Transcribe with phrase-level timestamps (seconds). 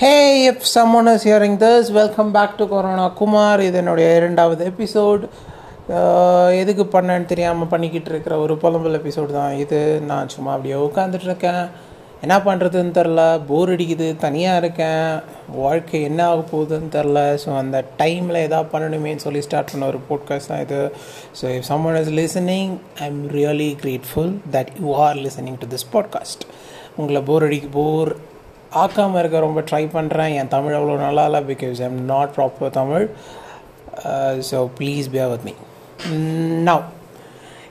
[0.00, 3.56] Hey, if someone is hearing this, welcome back to Corona Kumar.
[3.68, 5.22] இது என்னுடைய இரண்டாவது episode
[5.96, 9.80] uh, எதுக்கு பண்ணேன்னு தெரியாமல் பண்ணிக்கிட்டு இருக்கிற ஒரு புலம்பல் எபிசோடு தான் இது.
[10.10, 11.60] நான் சும்மா அப்படியே உட்காந்துட்ருக்கேன்
[12.22, 14.08] என்ன பண்ணுறதுன்னு தெரில போர் அடிக்குது.
[14.26, 15.10] தனியாக இருக்கேன்.
[15.64, 20.52] வாழ்க்கை என்ன ஆக போகுதுன்னு தெரில ஸோ அந்த டைமில் எதாவது பண்ணணுமேன்னு சொல்லி ஸ்டார்ட் பண்ண ஒரு போட்காஸ்ட்
[20.54, 20.80] தான் இது.
[21.40, 22.72] So if someone is listening
[23.02, 26.44] I am really grateful that you are listening to this podcast
[27.00, 28.12] உங்களை போர் அடிக்கு போர்
[28.82, 33.06] ஆக்காமல் இருக்க ரொம்ப ட்ரை பண்ணுறேன் என் தமிழ் அவ்வளோ நல்லா இல்லை because I'm not proper Tamil.
[34.50, 35.54] So please bear with me
[36.68, 36.84] now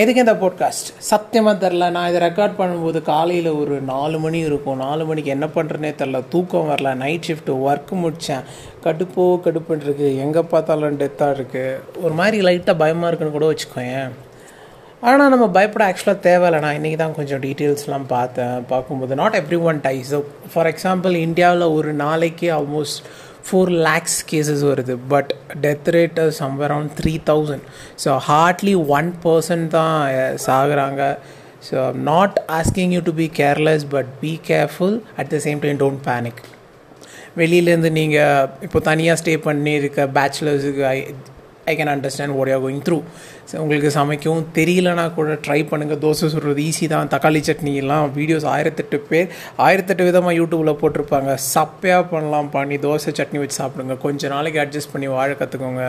[0.00, 4.80] எதுக்கு இந்த போட்காஸ்ட் சத்தியமாக தெரில நான் இதை ரெக்கார்ட் பண்ணும்போது காலையில் ஒரு நாலு மணி இருக்கும்.
[4.84, 6.92] நாலு மணிக்கு என்ன பண்ணுறேனே தெரில தூக்கம் வரல.
[7.02, 8.46] நைட் ஷிஃப்ட்டு ஒர்க் முடித்தேன்
[8.84, 14.12] கடுப்போ கடுப்புன்னு இருக்குது எங்கே பார்த்தாலும் டெத்தாக இருக்குது ஒரு மாதிரி லைட்டாக பயமாக இருக்குன்னு கூட வச்சுக்கோயேன்.
[15.02, 19.12] ஆனால் நம்ம பயப்பட ஆக்சுவலாக தேவையில்லை நான் இன்றைக்கி தான் கொஞ்சம் டீட்டெயில்ஸ்லாம் பார்த்தேன் பார்க்கும்போது.
[19.20, 20.10] Not every one dies
[20.52, 23.00] for example இந்தியாவில் ஒரு நாளைக்கு ஆல்மோஸ்ட்
[23.46, 24.94] ஃபோர் லேக்ஸ் கேசஸ் வருது.
[25.12, 25.30] But
[25.64, 27.64] death rate some around three thousand
[28.04, 31.02] so hardly one percent தான் eh, சாகுறாங்க.
[31.68, 31.78] So
[32.10, 36.42] not asking you to be careless but be careful at the same time don't panic
[37.36, 40.84] வெளியிலேருந்து நீங்கள் இப்போ தனியாக stay பண்ணி இருக்க பேச்சுலர்ஸுக்கு
[41.70, 42.98] I can understand what are going through
[43.50, 47.10] so உங்களுக்கு சமைக்கவும் தெரியலனா கூட ட்ரை பண்ணுங்கள் தோசை சுடுறது ஈஸி தான்.
[47.14, 49.28] தக்காளி சட்னிலாம் வீடியோஸ் ஆயிரத்தெட்டு பேர்.
[49.66, 51.32] ஆயிரத்தெட்டு விதமாக யூடியூப்பில் போட்டிருப்பாங்க.
[51.54, 53.96] சப்பையாக பண்ணலாம் பண்ணி தோசை சட்னி வச்சு சாப்பிடுங்க.
[54.06, 55.84] கொஞ்சம் நாளைக்கு அட்ஜஸ்ட் பண்ணி வாழ கற்றுக்கோங்க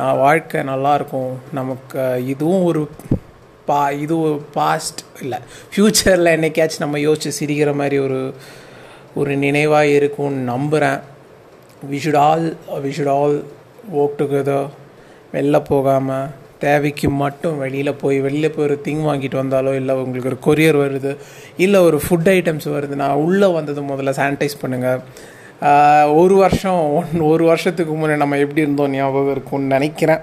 [0.00, 2.82] நான் வாழ்க்கை நல்லாயிருக்கும் நமக்கு இதுவும் ஒரு
[3.68, 4.16] பா இது
[4.56, 5.38] பாஸ்ட் இல்லை.
[5.72, 8.20] ஃப்யூச்சரில் என்னைக்காச்சும் நம்ம யோசிச்சு சிரிக்கிற மாதிரி ஒரு
[9.20, 10.98] ஒரு நினைவாக இருக்கும்னு நம்புகிறேன்
[11.90, 12.44] we should all
[12.84, 13.36] we should all
[14.00, 14.68] work together
[15.34, 16.26] வெளில போகாமல்
[16.64, 21.12] தேவைக்கு மட்டும் வெளியில் போய் வெளியில் போய் ஒரு திங் வாங்கிட்டு வந்தாலோ இல்லை உங்களுக்கு ஒரு கொரியர் வருது
[21.64, 25.02] இல்லை ஒரு ஃபுட் ஐட்டம்ஸ் வருது நான் உள்ளே வந்தது முதல்ல சானிடைஸ் பண்ணுங்கள்
[26.20, 30.22] ஒரு வருஷம் ஒன் ஒரு வருஷத்துக்கு முன்னே நம்ம எப்படி இருந்தோம் ஞாபகம் இருக்கும்னு நினைக்கிறேன்.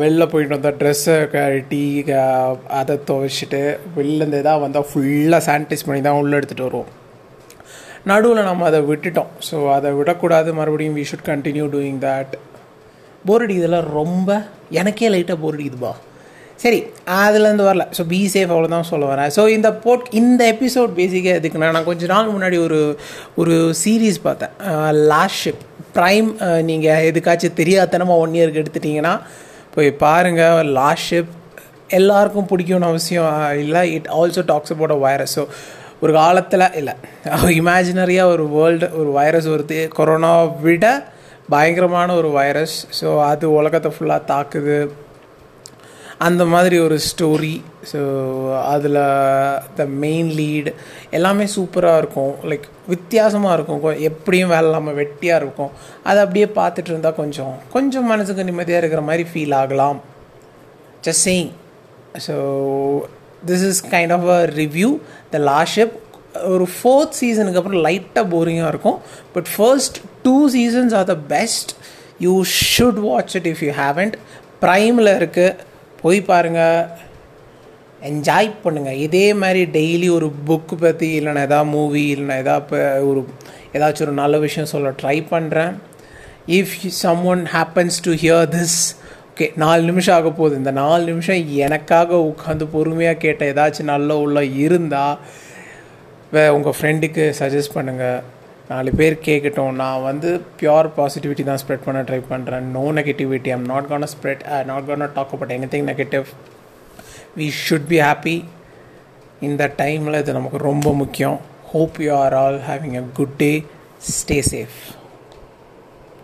[0.00, 1.82] வெளில போயிட்டு வந்தால் ட்ரெஸ்ஸை கழட்டி
[2.80, 3.62] அதை துவைச்சிட்டு
[3.96, 6.90] வெளிலேருந்து எதாவது வந்தால் ஃபுல்லாக சானிடைஸ் பண்ணி தான் உள்ளே எடுத்துகிட்டு வருவோம்.
[8.10, 9.32] நடுவில் நம்ம அதை விட்டுட்டோம்.
[9.48, 10.50] ஸோ அதை விடக்கூடாது.
[10.60, 12.34] மறுபடியும் we should continue doing that
[13.28, 14.30] bore அடிக்குதுலாம் ரொம்ப
[14.80, 15.92] எனக்கே லைட்டாக போர் அடிக்குதுப்பா.
[16.62, 16.78] சரி
[17.20, 17.84] அதுலேருந்து வரல.
[17.96, 19.30] ஸோ பி சேஃப் அவ்வளோதான் சொல்ல வரேன்.
[19.36, 22.80] ஸோ இந்த போட் இந்த எபிசோட் பேசிக்காக எதுக்குன்னா நான் கொஞ்ச நாள் முன்னாடி ஒரு
[23.42, 24.52] ஒரு சீரீஸ் பார்த்தேன்.
[25.12, 25.62] லாஸ்ட் ஷிப்
[25.96, 26.28] ப்ரைம்
[26.68, 29.14] நீங்கள் எதுக்காச்சும் தெரியாதனமாக ஒன் இயருக்கு எடுத்துட்டிங்கன்னா
[29.74, 31.32] போய் பாருங்கள் லாஸ்ட் ஷிப்
[31.98, 33.32] எல்லாருக்கும் பிடிக்கும்னு அவசியம்
[33.64, 33.82] இல்லை.
[33.96, 35.44] It also talks about a virus so
[36.04, 36.94] ஒரு காலத்தில் இல்லை.
[37.58, 39.80] இமேஜினரியாக ஒரு வேர்ல்டு ஒரு வைரஸ் வருது.
[39.98, 40.32] கொரோனா
[40.66, 40.86] விட
[41.54, 44.76] பயங்கரமான ஒரு வைரஸ் ஸோ அது உலகத்தை ஃபுல்லாக தாக்குது.
[46.26, 47.54] அந்த மாதிரி ஒரு ஸ்டோரி
[47.92, 48.00] ஸோ
[48.72, 48.98] அதில்
[49.78, 50.70] த மெயின் லீடு
[51.16, 52.34] எல்லாமே சூப்பராக இருக்கும்.
[52.50, 53.80] லைக் வித்தியாசமாக இருக்கும்.
[54.10, 55.72] எப்படியும் வேலை இல்லாமல் வெட்டியாக இருக்கும்.
[56.08, 59.98] அதை அப்படியே பார்த்துட்டு இருந்தால் கொஞ்சம் கொஞ்சம் மனசுக்கு நிம்மதியாக இருக்கிற மாதிரி ஃபீல் ஆகலாம்.
[61.08, 61.50] Just saying
[62.26, 62.36] so
[63.50, 64.90] this is kind of a review
[65.34, 65.94] the Last Ship
[66.40, 68.98] ஒரு ஃபோர்த் சீசனுக்கு அப்புறம் லைட்டாக போரிங்காக இருக்கும்.
[69.32, 71.72] But first two seasons are the best
[72.18, 72.44] you
[72.78, 74.14] should watch it if you haven't
[74.60, 75.56] ப்ரைமில் இருக்குது
[76.02, 76.86] போய் பாருங்கள்
[78.02, 83.26] என்ஜாய் பண்ணுங்கள் இதே மாதிரி டெய்லி ஒரு புக்கு பற்றி இல்லைனா எதாவது மூவி இல்லைனா எதா இப்போ ஒரு
[83.72, 85.74] ஏதாச்சும் ஒரு நல்ல விஷயம் சொல்ல ட்ரை பண்ணுறேன்
[86.46, 88.78] if some one happens to hear this
[89.34, 90.56] okay நாலு நிமிஷம் ஆக போகுது.
[90.56, 95.18] இந்த நாலு நிமிஷம் எனக்காக உட்காந்து பொறுமையாக கேட்ட ஏதாச்சும் நல்ல உள்ள இருந்தால்
[96.32, 98.20] வே உங்கள் ஃப்ரெண்டுக்கு சஜஸ்ட் பண்ணுங்கள்
[98.68, 103.66] நாலு பேர் கேட்கட்டும் நான் வந்து பியோர் பாசிட்டிவிட்டி தான் ஸ்ப்ரெட் பண்ண ட்ரை பண்ணுறேன் no negativity I'm
[103.66, 106.28] not gonna spread not gonna talk about anything negative
[107.36, 108.36] we should be happy
[109.40, 111.38] இந்த டைமில் இது நமக்கு ரொம்ப முக்கியம்.
[111.72, 113.52] Hope you are all having a good day
[114.10, 114.78] stay safe